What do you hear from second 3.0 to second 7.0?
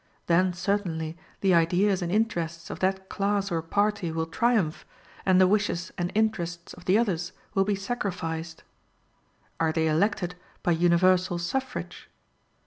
class or party will triumph, and the wishes and interests of the